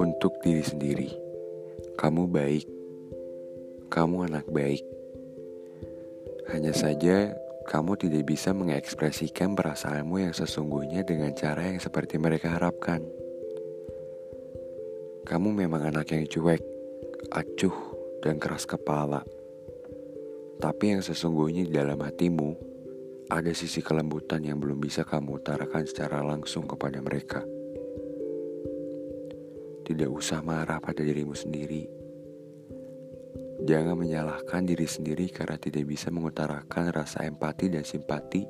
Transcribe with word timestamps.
Untuk 0.00 0.40
diri 0.40 0.64
sendiri, 0.64 1.10
kamu 2.00 2.24
baik, 2.32 2.64
kamu 3.92 4.32
anak 4.32 4.48
baik. 4.48 4.80
Hanya 6.48 6.72
saja, 6.72 7.36
kamu 7.68 8.00
tidak 8.00 8.24
bisa 8.24 8.56
mengekspresikan 8.56 9.52
perasaanmu 9.52 10.24
yang 10.24 10.32
sesungguhnya 10.32 11.04
dengan 11.04 11.36
cara 11.36 11.68
yang 11.68 11.76
seperti 11.76 12.16
mereka 12.16 12.56
harapkan. 12.56 13.04
Kamu 15.28 15.52
memang 15.52 15.92
anak 15.92 16.16
yang 16.16 16.24
cuek, 16.24 16.64
acuh, 17.28 17.76
dan 18.24 18.40
keras 18.40 18.64
kepala. 18.64 19.20
Tapi 20.58 20.96
yang 20.96 21.04
sesungguhnya 21.04 21.68
di 21.68 21.72
dalam 21.76 22.00
hatimu, 22.00 22.67
ada 23.28 23.52
sisi 23.52 23.84
kelembutan 23.84 24.40
yang 24.40 24.56
belum 24.56 24.80
bisa 24.80 25.04
kamu 25.04 25.44
utarakan 25.44 25.84
secara 25.84 26.24
langsung 26.24 26.64
kepada 26.64 27.04
mereka. 27.04 27.44
Tidak 29.84 30.08
usah 30.08 30.40
marah 30.40 30.80
pada 30.80 31.04
dirimu 31.04 31.36
sendiri. 31.36 31.84
Jangan 33.68 34.00
menyalahkan 34.00 34.64
diri 34.64 34.88
sendiri 34.88 35.28
karena 35.28 35.60
tidak 35.60 35.84
bisa 35.84 36.08
mengutarakan 36.08 36.88
rasa 36.88 37.28
empati 37.28 37.68
dan 37.68 37.84
simpati 37.84 38.48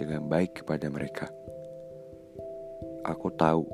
dengan 0.00 0.24
baik 0.32 0.64
kepada 0.64 0.88
mereka. 0.88 1.28
Aku 3.04 3.28
tahu 3.36 3.68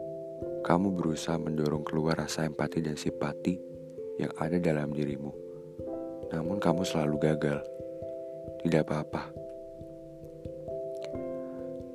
kamu 0.66 0.90
berusaha 0.90 1.38
mendorong 1.38 1.86
keluar 1.86 2.18
rasa 2.18 2.42
empati 2.42 2.82
dan 2.82 2.98
simpati 2.98 3.54
yang 4.18 4.34
ada 4.42 4.58
dalam 4.58 4.90
dirimu. 4.90 5.30
Namun 6.34 6.58
kamu 6.58 6.82
selalu 6.82 7.14
gagal. 7.22 7.62
Tidak 8.66 8.82
apa-apa. 8.82 9.45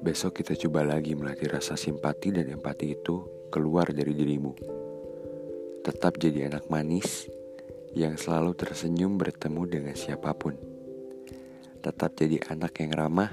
Besok 0.01 0.41
kita 0.41 0.57
coba 0.65 0.81
lagi 0.81 1.13
melatih 1.13 1.53
rasa 1.53 1.77
simpati 1.77 2.33
dan 2.33 2.49
empati 2.49 2.97
itu 2.97 3.21
keluar 3.53 3.93
dari 3.93 4.17
dirimu. 4.17 4.57
Tetap 5.85 6.17
jadi 6.17 6.49
anak 6.49 6.73
manis 6.73 7.29
yang 7.93 8.17
selalu 8.17 8.57
tersenyum 8.57 9.21
bertemu 9.21 9.61
dengan 9.69 9.93
siapa 9.93 10.33
pun. 10.33 10.57
Tetap 11.85 12.17
jadi 12.17 12.41
anak 12.49 12.81
yang 12.81 12.97
ramah. 12.97 13.29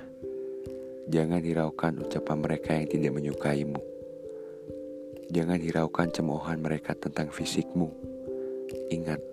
Jangan 1.09 1.41
hiraukan 1.41 2.05
ucapan 2.05 2.37
mereka 2.37 2.77
yang 2.77 2.85
tidak 2.85 3.17
menyukaimu. 3.17 3.81
Jangan 5.33 5.57
hiraukan 5.65 6.13
cemoohan 6.13 6.61
mereka 6.61 6.93
tentang 6.93 7.33
fisikmu. 7.33 7.89
Ingat, 8.93 9.25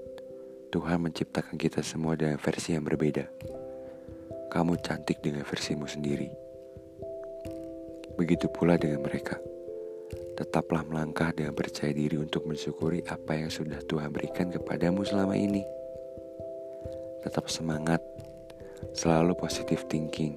Tuhan 0.71 1.03
menciptakan 1.03 1.59
kita 1.59 1.83
semua 1.83 2.15
dengan 2.15 2.39
versi 2.39 2.79
yang 2.79 2.87
berbeda. 2.87 3.27
Kamu 4.47 4.79
cantik 4.79 5.19
dengan 5.19 5.43
versimu 5.43 5.83
sendiri. 5.83 6.44
Begitu 8.15 8.47
pula 8.47 8.79
dengan 8.79 9.03
mereka. 9.03 9.35
Tetaplah 10.35 10.83
melangkah 10.87 11.31
dengan 11.31 11.55
percaya 11.55 11.95
diri 11.95 12.19
untuk 12.19 12.43
mensyukuri 12.47 13.03
apa 13.07 13.39
yang 13.39 13.51
sudah 13.51 13.79
Tuhan 13.87 14.11
berikan 14.11 14.51
kepadamu 14.51 15.03
selama 15.07 15.35
ini. 15.35 15.63
Tetap 17.23 17.47
semangat, 17.47 18.03
selalu 18.91 19.35
positif 19.35 19.87
thinking, 19.87 20.35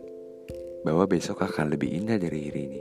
bahwa 0.87 1.07
besok 1.07 1.43
akan 1.43 1.75
lebih 1.75 1.91
indah 1.91 2.19
dari 2.19 2.47
hari 2.47 2.62
ini. 2.70 2.81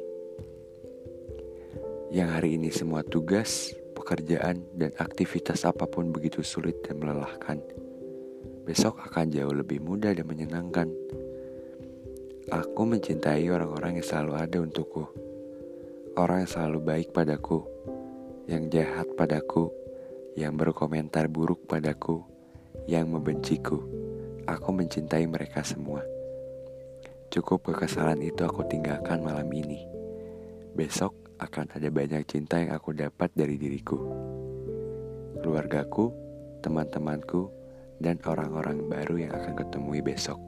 Yang 2.13 2.29
hari 2.39 2.49
ini 2.55 2.69
semua 2.71 3.01
tugas, 3.03 3.75
pekerjaan, 3.97 4.63
dan 4.77 4.93
aktivitas 4.95 5.67
apa 5.67 5.89
pun 5.89 6.13
begitu 6.13 6.39
sulit 6.45 6.79
dan 6.85 7.01
melelahkan, 7.01 7.59
besok 8.63 9.01
akan 9.11 9.27
jauh 9.33 9.51
lebih 9.51 9.83
mudah 9.83 10.15
dan 10.15 10.23
menyenangkan. 10.23 10.87
Aku 12.47 12.87
mencintai 12.87 13.43
orang-orang 13.51 13.99
yang 13.99 14.07
selalu 14.07 14.33
ada 14.39 14.57
untukku 14.63 15.27
orang 16.17 16.43
yang 16.43 16.49
selalu 16.49 16.79
baik 16.81 17.07
padaku, 17.13 17.61
yang 18.49 18.73
jahat 18.73 19.05
padaku, 19.13 19.69
yang 20.33 20.57
berkomentar 20.57 21.29
buruk 21.29 21.69
padaku, 21.69 22.25
yang 22.89 23.13
membenciku. 23.13 23.85
Aku 24.49 24.73
mencintai 24.73 25.29
mereka 25.29 25.61
semua. 25.61 26.01
Cukup 27.29 27.69
kekesalan 27.69 28.25
itu 28.25 28.41
aku 28.41 28.65
tinggalkan 28.65 29.21
malam 29.21 29.45
ini. 29.53 29.85
Besok 30.73 31.13
akan 31.37 31.69
ada 31.77 31.89
banyak 31.93 32.25
cinta 32.25 32.57
yang 32.57 32.73
aku 32.73 32.97
dapat 32.97 33.29
dari 33.37 33.61
diriku. 33.61 34.01
Keluargaku, 35.37 36.09
teman-temanku, 36.65 37.53
dan 38.01 38.17
orang-orang 38.25 38.89
baru 38.89 39.21
yang 39.21 39.31
akan 39.37 39.53
ketemui 39.53 40.01
besok. 40.01 40.41